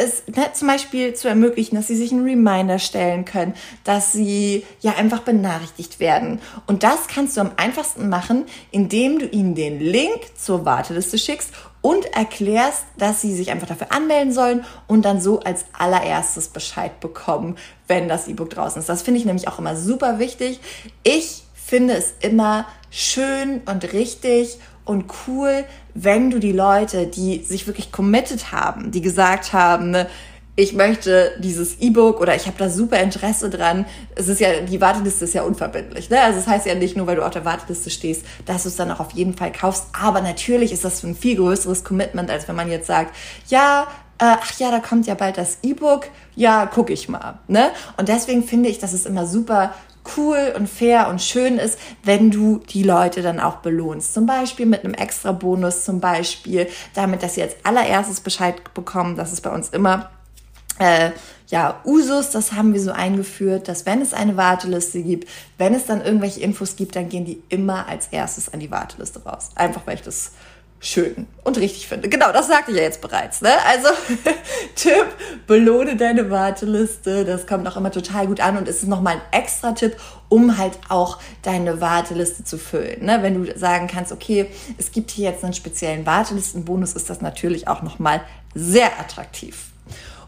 es 0.00 0.22
ne, 0.26 0.52
zum 0.52 0.68
Beispiel 0.68 1.14
zu 1.14 1.28
ermöglichen, 1.28 1.76
dass 1.76 1.86
sie 1.86 1.96
sich 1.96 2.12
einen 2.12 2.24
Reminder 2.24 2.78
stellen 2.78 3.24
können, 3.24 3.54
dass 3.84 4.12
sie 4.12 4.64
ja 4.80 4.94
einfach 4.96 5.20
benachrichtigt 5.20 6.00
werden. 6.00 6.40
Und 6.66 6.82
das 6.82 7.06
kannst 7.08 7.36
du 7.36 7.42
am 7.42 7.52
einfachsten 7.56 8.08
machen, 8.08 8.46
indem 8.70 9.18
du 9.18 9.26
ihnen 9.26 9.54
den 9.54 9.80
Link 9.80 10.20
zur 10.36 10.64
Warteliste 10.64 11.18
schickst 11.18 11.52
und 11.82 12.06
erklärst, 12.14 12.84
dass 12.98 13.20
sie 13.20 13.34
sich 13.34 13.50
einfach 13.50 13.68
dafür 13.68 13.92
anmelden 13.92 14.32
sollen 14.32 14.64
und 14.86 15.04
dann 15.04 15.20
so 15.20 15.40
als 15.40 15.64
allererstes 15.78 16.48
Bescheid 16.48 17.00
bekommen, 17.00 17.56
wenn 17.86 18.08
das 18.08 18.28
E-Book 18.28 18.50
draußen 18.50 18.80
ist. 18.80 18.88
Das 18.88 19.02
finde 19.02 19.20
ich 19.20 19.26
nämlich 19.26 19.48
auch 19.48 19.58
immer 19.58 19.76
super 19.76 20.18
wichtig. 20.18 20.60
Ich 21.02 21.44
finde 21.54 21.94
es 21.94 22.14
immer 22.20 22.66
schön 22.90 23.62
und 23.66 23.92
richtig 23.92 24.58
und 24.90 25.04
cool, 25.28 25.64
wenn 25.94 26.30
du 26.30 26.40
die 26.40 26.50
Leute, 26.50 27.06
die 27.06 27.44
sich 27.44 27.68
wirklich 27.68 27.92
committed 27.92 28.50
haben, 28.50 28.90
die 28.90 29.00
gesagt 29.00 29.52
haben, 29.52 29.92
ne, 29.92 30.08
ich 30.56 30.72
möchte 30.72 31.30
dieses 31.38 31.78
E-Book 31.78 32.20
oder 32.20 32.34
ich 32.34 32.46
habe 32.46 32.58
da 32.58 32.68
super 32.68 32.98
Interesse 32.98 33.50
dran. 33.50 33.86
Es 34.16 34.26
ist 34.26 34.40
ja, 34.40 34.60
die 34.60 34.80
Warteliste 34.80 35.24
ist 35.24 35.34
ja 35.34 35.42
unverbindlich. 35.42 36.10
Ne? 36.10 36.20
Also 36.20 36.40
es 36.40 36.44
das 36.44 36.52
heißt 36.52 36.66
ja 36.66 36.74
nicht 36.74 36.96
nur, 36.96 37.06
weil 37.06 37.16
du 37.16 37.24
auf 37.24 37.30
der 37.30 37.44
Warteliste 37.44 37.88
stehst, 37.88 38.26
dass 38.46 38.64
du 38.64 38.68
es 38.68 38.74
dann 38.74 38.90
auch 38.90 38.98
auf 38.98 39.12
jeden 39.12 39.34
Fall 39.34 39.52
kaufst. 39.52 39.86
Aber 39.92 40.20
natürlich 40.20 40.72
ist 40.72 40.84
das 40.84 41.04
ein 41.04 41.14
viel 41.14 41.36
größeres 41.36 41.84
Commitment, 41.84 42.28
als 42.28 42.48
wenn 42.48 42.56
man 42.56 42.68
jetzt 42.68 42.88
sagt, 42.88 43.14
ja, 43.46 43.86
äh, 44.18 44.36
ach 44.40 44.58
ja, 44.58 44.72
da 44.72 44.80
kommt 44.80 45.06
ja 45.06 45.14
bald 45.14 45.38
das 45.38 45.58
E-Book, 45.62 46.08
ja, 46.34 46.66
guck 46.66 46.90
ich 46.90 47.08
mal. 47.08 47.38
Ne? 47.46 47.70
Und 47.96 48.08
deswegen 48.08 48.42
finde 48.42 48.68
ich, 48.68 48.78
dass 48.78 48.92
es 48.92 49.06
immer 49.06 49.26
super 49.26 49.72
cool 50.16 50.52
und 50.56 50.68
fair 50.68 51.08
und 51.08 51.20
schön 51.22 51.58
ist, 51.58 51.78
wenn 52.02 52.30
du 52.30 52.58
die 52.58 52.82
Leute 52.82 53.22
dann 53.22 53.40
auch 53.40 53.56
belohnst. 53.56 54.14
Zum 54.14 54.26
Beispiel 54.26 54.66
mit 54.66 54.84
einem 54.84 54.94
extra 54.94 55.32
Bonus, 55.32 55.84
zum 55.84 56.00
Beispiel 56.00 56.68
damit, 56.94 57.22
dass 57.22 57.34
sie 57.34 57.42
als 57.42 57.56
allererstes 57.64 58.20
Bescheid 58.20 58.74
bekommen. 58.74 59.16
Das 59.16 59.32
ist 59.32 59.40
bei 59.42 59.50
uns 59.50 59.68
immer 59.70 60.10
äh, 60.78 61.10
ja, 61.48 61.80
Usus, 61.84 62.30
das 62.30 62.52
haben 62.52 62.72
wir 62.72 62.80
so 62.80 62.92
eingeführt, 62.92 63.68
dass 63.68 63.84
wenn 63.84 64.00
es 64.00 64.14
eine 64.14 64.36
Warteliste 64.36 65.02
gibt, 65.02 65.28
wenn 65.58 65.74
es 65.74 65.84
dann 65.84 66.00
irgendwelche 66.00 66.40
Infos 66.40 66.76
gibt, 66.76 66.96
dann 66.96 67.08
gehen 67.08 67.24
die 67.24 67.42
immer 67.48 67.86
als 67.88 68.08
erstes 68.08 68.52
an 68.52 68.60
die 68.60 68.70
Warteliste 68.70 69.22
raus. 69.24 69.50
Einfach 69.56 69.82
weil 69.86 69.96
ich 69.96 70.02
das 70.02 70.32
schön 70.80 71.26
und 71.44 71.58
richtig 71.58 71.86
finde. 71.86 72.08
Genau, 72.08 72.32
das 72.32 72.48
sagte 72.48 72.70
ich 72.70 72.78
ja 72.78 72.82
jetzt 72.82 73.02
bereits. 73.02 73.42
Ne? 73.42 73.50
Also 73.66 73.88
Tipp, 74.74 75.06
belohne 75.46 75.96
deine 75.96 76.30
Warteliste. 76.30 77.24
Das 77.24 77.46
kommt 77.46 77.68
auch 77.68 77.76
immer 77.76 77.92
total 77.92 78.26
gut 78.26 78.40
an 78.40 78.56
und 78.56 78.66
ist 78.66 78.86
nochmal 78.86 79.16
ein 79.16 79.40
extra 79.40 79.72
Tipp, 79.72 79.96
um 80.30 80.56
halt 80.56 80.78
auch 80.88 81.18
deine 81.42 81.80
Warteliste 81.80 82.44
zu 82.44 82.56
füllen. 82.56 83.04
Ne? 83.04 83.18
Wenn 83.20 83.44
du 83.44 83.58
sagen 83.58 83.88
kannst, 83.88 84.10
okay, 84.10 84.50
es 84.78 84.90
gibt 84.90 85.10
hier 85.10 85.30
jetzt 85.30 85.44
einen 85.44 85.52
speziellen 85.52 86.06
Wartelistenbonus, 86.06 86.94
ist 86.94 87.10
das 87.10 87.20
natürlich 87.20 87.68
auch 87.68 87.82
nochmal 87.82 88.22
sehr 88.54 88.98
attraktiv. 88.98 89.66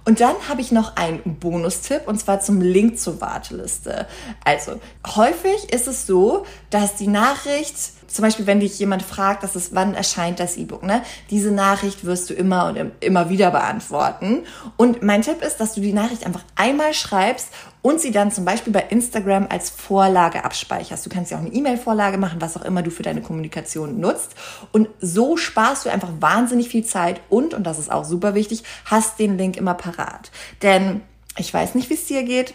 Und 0.04 0.20
dann 0.20 0.34
habe 0.48 0.60
ich 0.60 0.72
noch 0.72 0.96
einen 0.96 1.20
Bonustipp 1.38 2.08
und 2.08 2.18
zwar 2.18 2.40
zum 2.40 2.60
Link 2.60 2.98
zur 2.98 3.20
Warteliste. 3.20 4.06
Also 4.44 4.80
häufig 5.14 5.72
ist 5.72 5.86
es 5.86 6.06
so, 6.06 6.44
dass 6.70 6.96
die 6.96 7.06
Nachricht 7.06 7.76
zum 8.12 8.24
Beispiel, 8.24 8.46
wenn 8.46 8.60
dich 8.60 8.78
jemand 8.78 9.02
fragt, 9.02 9.42
dass 9.42 9.54
es, 9.54 9.74
wann 9.74 9.94
erscheint 9.94 10.40
das 10.40 10.56
E-Book, 10.56 10.82
ne? 10.82 11.02
Diese 11.30 11.50
Nachricht 11.50 12.04
wirst 12.04 12.30
du 12.30 12.34
immer 12.34 12.66
und 12.66 12.92
immer 13.00 13.28
wieder 13.30 13.50
beantworten. 13.50 14.44
Und 14.76 15.02
mein 15.02 15.22
Tipp 15.22 15.42
ist, 15.42 15.58
dass 15.58 15.74
du 15.74 15.80
die 15.80 15.92
Nachricht 15.92 16.26
einfach 16.26 16.44
einmal 16.56 16.94
schreibst 16.94 17.48
und 17.82 18.00
sie 18.00 18.12
dann 18.12 18.30
zum 18.30 18.44
Beispiel 18.44 18.72
bei 18.72 18.84
Instagram 18.90 19.46
als 19.50 19.70
Vorlage 19.70 20.44
abspeicherst. 20.44 21.04
Du 21.04 21.10
kannst 21.10 21.30
ja 21.30 21.36
auch 21.36 21.42
eine 21.42 21.52
E-Mail-Vorlage 21.52 22.16
machen, 22.18 22.40
was 22.40 22.56
auch 22.56 22.64
immer 22.64 22.82
du 22.82 22.90
für 22.90 23.02
deine 23.02 23.22
Kommunikation 23.22 23.98
nutzt. 23.98 24.34
Und 24.70 24.88
so 25.00 25.36
sparst 25.36 25.84
du 25.84 25.90
einfach 25.90 26.10
wahnsinnig 26.20 26.68
viel 26.68 26.84
Zeit 26.84 27.20
und, 27.28 27.54
und 27.54 27.64
das 27.64 27.78
ist 27.78 27.90
auch 27.90 28.04
super 28.04 28.34
wichtig, 28.34 28.62
hast 28.84 29.18
den 29.18 29.36
Link 29.36 29.56
immer 29.56 29.74
parat. 29.74 30.30
Denn 30.62 31.02
ich 31.36 31.52
weiß 31.52 31.74
nicht, 31.74 31.90
wie 31.90 31.94
es 31.94 32.06
dir 32.06 32.22
geht. 32.22 32.54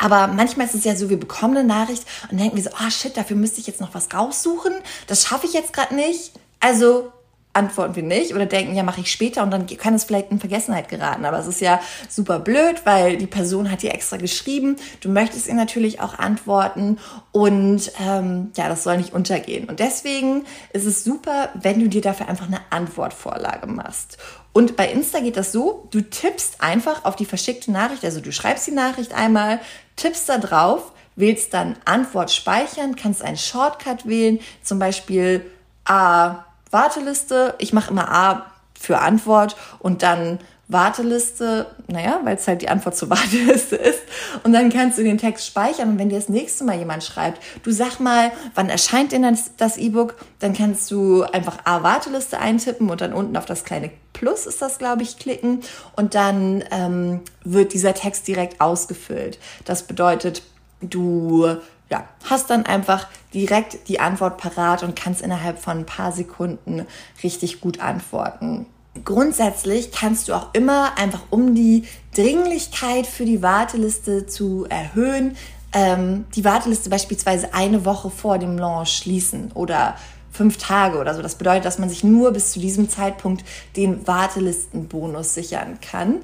Aber 0.00 0.28
manchmal 0.28 0.66
ist 0.66 0.74
es 0.74 0.84
ja 0.84 0.96
so, 0.96 1.10
wir 1.10 1.20
bekommen 1.20 1.56
eine 1.56 1.66
Nachricht 1.66 2.04
und 2.30 2.40
denken 2.40 2.56
wir 2.56 2.62
so, 2.62 2.70
oh 2.70 2.90
shit, 2.90 3.16
dafür 3.16 3.36
müsste 3.36 3.60
ich 3.60 3.66
jetzt 3.66 3.80
noch 3.80 3.94
was 3.94 4.12
raussuchen. 4.12 4.72
Das 5.06 5.26
schaffe 5.26 5.46
ich 5.46 5.52
jetzt 5.52 5.72
gerade 5.72 5.94
nicht. 5.94 6.32
Also 6.58 7.12
antworten 7.52 7.96
wir 7.96 8.02
nicht 8.04 8.32
oder 8.32 8.46
denken, 8.46 8.76
ja, 8.76 8.84
mache 8.84 9.00
ich 9.00 9.10
später 9.10 9.42
und 9.42 9.50
dann 9.50 9.66
kann 9.66 9.94
es 9.94 10.04
vielleicht 10.04 10.30
in 10.30 10.38
Vergessenheit 10.38 10.88
geraten. 10.88 11.24
Aber 11.24 11.38
es 11.38 11.48
ist 11.48 11.60
ja 11.60 11.80
super 12.08 12.38
blöd, 12.38 12.82
weil 12.84 13.16
die 13.16 13.26
Person 13.26 13.70
hat 13.70 13.82
dir 13.82 13.92
extra 13.92 14.18
geschrieben. 14.18 14.76
Du 15.00 15.08
möchtest 15.08 15.48
ihr 15.48 15.54
natürlich 15.54 16.00
auch 16.00 16.18
antworten 16.18 16.98
und 17.32 17.90
ähm, 18.00 18.52
ja, 18.56 18.68
das 18.68 18.84
soll 18.84 18.98
nicht 18.98 19.12
untergehen. 19.12 19.68
Und 19.68 19.80
deswegen 19.80 20.44
ist 20.72 20.86
es 20.86 21.02
super, 21.02 21.48
wenn 21.54 21.80
du 21.80 21.88
dir 21.88 22.02
dafür 22.02 22.28
einfach 22.28 22.46
eine 22.46 22.60
Antwortvorlage 22.70 23.66
machst. 23.66 24.18
Und 24.52 24.76
bei 24.76 24.90
Insta 24.90 25.20
geht 25.20 25.36
das 25.36 25.52
so, 25.52 25.86
du 25.90 26.00
tippst 26.00 26.60
einfach 26.60 27.04
auf 27.04 27.16
die 27.16 27.24
verschickte 27.24 27.70
Nachricht, 27.70 28.04
also 28.04 28.20
du 28.20 28.32
schreibst 28.32 28.66
die 28.66 28.72
Nachricht 28.72 29.12
einmal, 29.14 29.60
tippst 29.96 30.28
da 30.28 30.38
drauf, 30.38 30.92
wählst 31.14 31.54
dann 31.54 31.76
Antwort 31.84 32.32
speichern, 32.32 32.96
kannst 32.96 33.22
einen 33.22 33.36
Shortcut 33.36 34.06
wählen, 34.06 34.40
zum 34.62 34.78
Beispiel 34.78 35.48
A, 35.84 36.44
Warteliste. 36.70 37.54
Ich 37.58 37.72
mache 37.72 37.90
immer 37.90 38.10
A 38.10 38.46
für 38.78 38.98
Antwort 39.00 39.56
und 39.78 40.02
dann 40.02 40.38
Warteliste, 40.72 41.66
naja, 41.88 42.20
weil 42.24 42.36
es 42.36 42.46
halt 42.46 42.62
die 42.62 42.68
Antwort 42.68 42.96
zur 42.96 43.10
Warteliste 43.10 43.76
ist. 43.76 44.00
Und 44.44 44.52
dann 44.52 44.70
kannst 44.70 44.98
du 44.98 45.02
den 45.02 45.18
Text 45.18 45.46
speichern 45.46 45.90
und 45.90 45.98
wenn 45.98 46.08
dir 46.08 46.18
das 46.18 46.28
nächste 46.28 46.64
Mal 46.64 46.78
jemand 46.78 47.02
schreibt, 47.02 47.42
du 47.64 47.72
sag 47.72 47.98
mal, 47.98 48.30
wann 48.54 48.68
erscheint 48.68 49.12
denn 49.12 49.36
das 49.56 49.76
E-Book, 49.76 50.16
dann 50.38 50.52
kannst 50.52 50.90
du 50.90 51.22
einfach 51.22 51.58
A 51.64 51.82
Warteliste 51.82 52.38
eintippen 52.38 52.88
und 52.90 53.00
dann 53.00 53.12
unten 53.12 53.36
auf 53.36 53.46
das 53.46 53.64
kleine 53.64 53.90
Plus 54.12 54.46
ist 54.46 54.60
das, 54.60 54.78
glaube 54.78 55.02
ich, 55.02 55.18
klicken 55.18 55.60
und 55.96 56.14
dann 56.14 56.62
ähm, 56.70 57.20
wird 57.42 57.72
dieser 57.72 57.94
Text 57.94 58.28
direkt 58.28 58.60
ausgefüllt. 58.60 59.38
Das 59.64 59.84
bedeutet, 59.84 60.42
du 60.80 61.56
ja, 61.90 62.04
hast 62.28 62.50
dann 62.50 62.66
einfach 62.66 63.08
direkt 63.34 63.88
die 63.88 63.98
Antwort 63.98 64.38
parat 64.38 64.82
und 64.82 64.94
kannst 64.94 65.22
innerhalb 65.22 65.58
von 65.58 65.78
ein 65.78 65.86
paar 65.86 66.12
Sekunden 66.12 66.86
richtig 67.22 67.60
gut 67.60 67.80
antworten. 67.80 68.66
Grundsätzlich 69.04 69.92
kannst 69.92 70.28
du 70.28 70.34
auch 70.34 70.48
immer 70.52 70.98
einfach, 70.98 71.22
um 71.30 71.54
die 71.54 71.84
Dringlichkeit 72.14 73.06
für 73.06 73.24
die 73.24 73.40
Warteliste 73.40 74.26
zu 74.26 74.66
erhöhen, 74.68 75.36
ähm, 75.72 76.24
die 76.34 76.44
Warteliste 76.44 76.90
beispielsweise 76.90 77.54
eine 77.54 77.84
Woche 77.84 78.10
vor 78.10 78.38
dem 78.38 78.58
Launch 78.58 78.90
schließen 78.96 79.52
oder 79.52 79.96
fünf 80.32 80.58
Tage 80.58 80.98
oder 80.98 81.14
so. 81.14 81.22
Das 81.22 81.36
bedeutet, 81.36 81.64
dass 81.64 81.78
man 81.78 81.88
sich 81.88 82.02
nur 82.02 82.32
bis 82.32 82.52
zu 82.52 82.60
diesem 82.60 82.88
Zeitpunkt 82.88 83.44
den 83.76 84.06
Wartelistenbonus 84.06 85.34
sichern 85.34 85.78
kann. 85.80 86.20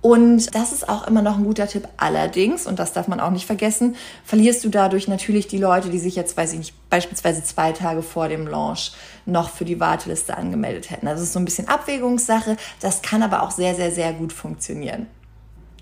Und 0.00 0.54
das 0.54 0.72
ist 0.72 0.88
auch 0.88 1.08
immer 1.08 1.22
noch 1.22 1.38
ein 1.38 1.44
guter 1.44 1.66
Tipp. 1.66 1.88
Allerdings, 1.96 2.66
und 2.66 2.78
das 2.78 2.92
darf 2.92 3.08
man 3.08 3.18
auch 3.18 3.30
nicht 3.30 3.46
vergessen, 3.46 3.96
verlierst 4.24 4.64
du 4.64 4.68
dadurch 4.68 5.08
natürlich 5.08 5.48
die 5.48 5.58
Leute, 5.58 5.88
die 5.90 5.98
sich 5.98 6.14
jetzt, 6.14 6.36
weiß 6.36 6.52
ich 6.52 6.58
nicht, 6.58 6.90
beispielsweise 6.90 7.42
zwei 7.42 7.72
Tage 7.72 8.02
vor 8.02 8.28
dem 8.28 8.46
Launch 8.46 8.92
noch 9.26 9.50
für 9.50 9.64
die 9.64 9.80
Warteliste 9.80 10.36
angemeldet 10.36 10.90
hätten. 10.90 11.08
Also 11.08 11.22
es 11.22 11.28
ist 11.28 11.32
so 11.32 11.40
ein 11.40 11.44
bisschen 11.44 11.66
Abwägungssache. 11.66 12.56
Das 12.80 13.02
kann 13.02 13.24
aber 13.24 13.42
auch 13.42 13.50
sehr, 13.50 13.74
sehr, 13.74 13.90
sehr 13.90 14.12
gut 14.12 14.32
funktionieren. 14.32 15.08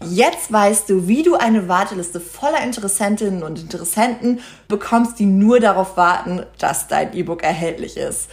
Jetzt 0.03 0.53
weißt 0.53 0.91
du, 0.91 1.09
wie 1.09 1.23
du 1.23 1.37
eine 1.37 1.69
Warteliste 1.69 2.21
voller 2.21 2.63
Interessentinnen 2.63 3.43
und 3.43 3.59
Interessenten 3.59 4.41
bekommst, 4.69 5.19
die 5.19 5.27
nur 5.27 5.61
darauf 5.61 5.97
warten, 5.97 6.43
dass 6.59 6.89
dein 6.89 7.15
E-Book 7.15 7.43
erhältlich 7.43 7.97
ist. 7.97 8.29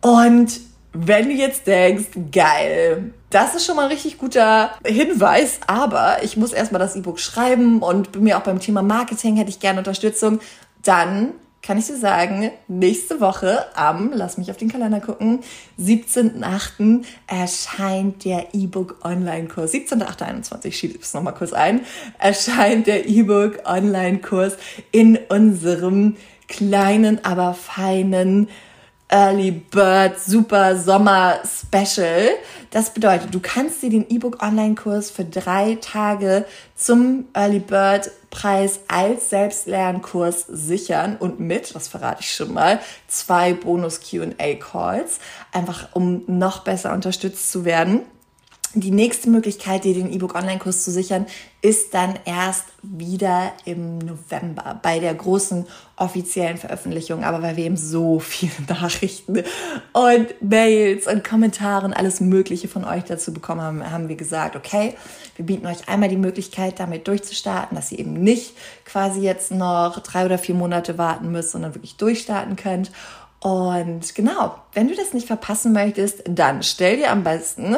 Und 0.00 0.60
wenn 0.98 1.28
du 1.28 1.34
jetzt 1.34 1.66
denkst, 1.66 2.06
geil, 2.32 3.12
das 3.30 3.54
ist 3.54 3.66
schon 3.66 3.76
mal 3.76 3.84
ein 3.84 3.90
richtig 3.90 4.18
guter 4.18 4.70
Hinweis, 4.84 5.60
aber 5.66 6.22
ich 6.22 6.36
muss 6.36 6.52
erstmal 6.52 6.78
das 6.78 6.96
E-Book 6.96 7.20
schreiben 7.20 7.82
und 7.82 8.12
bei 8.12 8.20
mir 8.20 8.38
auch 8.38 8.42
beim 8.42 8.60
Thema 8.60 8.82
Marketing 8.82 9.36
hätte 9.36 9.50
ich 9.50 9.60
gerne 9.60 9.78
Unterstützung, 9.78 10.40
dann 10.82 11.32
kann 11.62 11.78
ich 11.78 11.86
dir 11.86 11.96
sagen, 11.96 12.52
nächste 12.68 13.20
Woche 13.20 13.66
am, 13.74 14.12
lass 14.14 14.38
mich 14.38 14.50
auf 14.50 14.56
den 14.56 14.70
Kalender 14.70 15.00
gucken, 15.00 15.40
17.8. 15.80 17.04
erscheint 17.26 18.24
der 18.24 18.54
E-Book 18.54 19.00
Online-Kurs. 19.02 19.74
17.8.21, 19.74 20.72
schiebe 20.72 20.98
es 21.00 21.12
nochmal 21.12 21.34
kurz 21.34 21.52
ein, 21.52 21.80
erscheint 22.18 22.86
der 22.86 23.08
E-Book 23.08 23.62
Online-Kurs 23.64 24.56
in 24.92 25.18
unserem 25.28 26.16
kleinen, 26.46 27.24
aber 27.24 27.52
feinen 27.54 28.48
Early 29.08 29.52
Bird 29.52 30.18
Super 30.18 30.76
Sommer 30.76 31.40
Special. 31.44 32.30
Das 32.70 32.92
bedeutet, 32.92 33.32
du 33.32 33.38
kannst 33.40 33.82
dir 33.82 33.90
den 33.90 34.08
E-Book 34.08 34.42
Online-Kurs 34.42 35.10
für 35.10 35.24
drei 35.24 35.78
Tage 35.80 36.44
zum 36.74 37.26
Early 37.32 37.60
Bird 37.60 38.10
Preis 38.30 38.80
als 38.88 39.30
Selbstlernkurs 39.30 40.46
sichern 40.48 41.16
und 41.16 41.38
mit, 41.38 41.74
das 41.74 41.86
verrate 41.86 42.22
ich 42.22 42.34
schon 42.34 42.52
mal, 42.52 42.80
zwei 43.06 43.54
Bonus 43.54 44.00
Q&A 44.00 44.54
Calls, 44.54 45.20
einfach 45.52 45.88
um 45.92 46.24
noch 46.26 46.64
besser 46.64 46.92
unterstützt 46.92 47.52
zu 47.52 47.64
werden. 47.64 48.02
Die 48.78 48.90
nächste 48.90 49.30
Möglichkeit, 49.30 49.84
dir 49.84 49.94
den 49.94 50.12
E-Book 50.12 50.34
Online-Kurs 50.34 50.84
zu 50.84 50.90
sichern, 50.90 51.24
ist 51.62 51.94
dann 51.94 52.18
erst 52.26 52.66
wieder 52.82 53.52
im 53.64 53.96
November 53.96 54.78
bei 54.82 54.98
der 54.98 55.14
großen 55.14 55.64
offiziellen 55.96 56.58
Veröffentlichung. 56.58 57.24
Aber 57.24 57.40
weil 57.40 57.56
wir 57.56 57.64
eben 57.64 57.78
so 57.78 58.20
viele 58.20 58.52
Nachrichten 58.68 59.44
und 59.94 60.42
Mails 60.42 61.06
und 61.06 61.24
Kommentare 61.24 61.86
und 61.86 61.94
alles 61.94 62.20
Mögliche 62.20 62.68
von 62.68 62.84
euch 62.84 63.04
dazu 63.04 63.32
bekommen 63.32 63.62
haben, 63.62 63.90
haben 63.90 64.10
wir 64.10 64.16
gesagt, 64.16 64.56
okay, 64.56 64.94
wir 65.36 65.46
bieten 65.46 65.66
euch 65.66 65.88
einmal 65.88 66.10
die 66.10 66.18
Möglichkeit, 66.18 66.78
damit 66.78 67.08
durchzustarten, 67.08 67.76
dass 67.76 67.92
ihr 67.92 68.00
eben 68.00 68.12
nicht 68.12 68.58
quasi 68.84 69.20
jetzt 69.20 69.52
noch 69.52 70.00
drei 70.00 70.26
oder 70.26 70.36
vier 70.36 70.54
Monate 70.54 70.98
warten 70.98 71.32
müsst, 71.32 71.52
sondern 71.52 71.74
wirklich 71.74 71.96
durchstarten 71.96 72.56
könnt. 72.56 72.90
Und 73.40 74.14
genau, 74.14 74.56
wenn 74.74 74.88
du 74.88 74.94
das 74.94 75.14
nicht 75.14 75.26
verpassen 75.26 75.72
möchtest, 75.72 76.24
dann 76.28 76.62
stell 76.62 76.98
dir 76.98 77.10
am 77.10 77.22
besten 77.22 77.76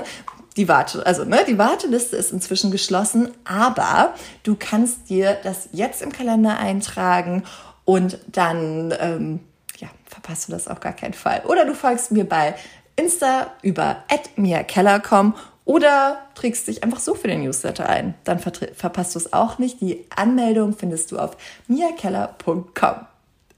die 0.59 0.69
Warte, 0.69 1.07
also 1.07 1.25
ne, 1.25 1.45
die 1.47 1.57
Warteliste 1.57 2.17
ist 2.17 2.33
inzwischen 2.33 2.73
geschlossen, 2.73 3.31
aber 3.45 4.12
du 4.43 4.57
kannst 4.59 5.09
dir 5.09 5.38
das 5.45 5.69
jetzt 5.73 6.03
im 6.03 6.11
Kalender 6.11 6.59
eintragen 6.59 7.45
und 7.85 8.19
dann 8.27 8.93
ähm, 8.99 9.41
ja, 9.79 9.88
verpasst 10.05 10.49
du 10.49 10.53
das 10.53 10.67
auf 10.67 10.81
gar 10.81 10.93
keinen 10.93 11.15
Fall. 11.15 11.43
Oder 11.47 11.65
du 11.65 11.75
folgst 11.75 12.11
mir 12.11 12.29
bei 12.29 12.57
Insta 12.97 13.53
über 13.62 14.03
@miakeller.com 14.35 15.35
oder 15.65 16.19
trägst 16.35 16.67
dich 16.67 16.83
einfach 16.83 16.99
so 16.99 17.15
für 17.15 17.29
den 17.29 17.43
Newsletter 17.45 17.88
ein. 17.88 18.15
Dann 18.25 18.41
verpasst 18.41 19.15
du 19.15 19.21
es 19.21 19.33
auch 19.33 19.59
nicht. 19.59 19.81
Die 19.81 20.07
Anmeldung 20.17 20.77
findest 20.77 21.12
du 21.12 21.19
auf 21.19 21.37
miakeller.com. 21.69 23.07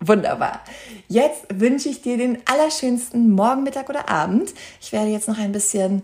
Wunderbar. 0.00 0.60
Jetzt 1.08 1.44
wünsche 1.52 1.88
ich 1.88 2.02
dir 2.02 2.18
den 2.18 2.38
allerschönsten 2.46 3.30
Morgen, 3.30 3.62
Mittag 3.62 3.88
oder 3.88 4.08
Abend. 4.08 4.52
Ich 4.80 4.92
werde 4.92 5.10
jetzt 5.10 5.28
noch 5.28 5.38
ein 5.38 5.52
bisschen 5.52 6.02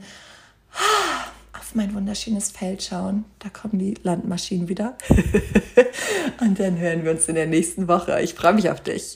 auf 1.52 1.75
mein 1.75 1.95
wunderschönes 1.95 2.50
Feld 2.50 2.83
schauen. 2.83 3.25
Da 3.38 3.49
kommen 3.49 3.78
die 3.78 3.95
Landmaschinen 4.02 4.68
wieder. 4.68 4.97
Und 6.40 6.59
dann 6.59 6.78
hören 6.78 7.04
wir 7.04 7.11
uns 7.12 7.28
in 7.28 7.35
der 7.35 7.47
nächsten 7.47 7.88
Woche. 7.88 8.21
Ich 8.21 8.35
freue 8.35 8.54
mich 8.54 8.71
auf 8.71 8.80
dich. 8.80 9.14